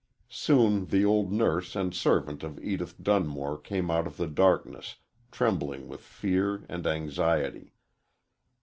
Soon 0.31 0.85
the 0.87 1.05
old 1.05 1.31
nurse 1.31 1.75
and 1.75 1.93
servant 1.93 2.41
of 2.41 2.57
Edith 2.59 2.95
Dun 3.03 3.27
more 3.27 3.55
came 3.55 3.91
out 3.91 4.07
of 4.07 4.17
the 4.17 4.25
darkness 4.25 4.95
trembling 5.31 5.87
with 5.87 6.01
fear 6.01 6.65
and 6.67 6.87
anxiety. 6.87 7.75